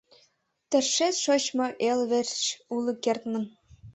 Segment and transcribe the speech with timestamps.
[0.69, 2.41] Тыршет шочмо эл верч
[2.75, 3.43] уло кертмын.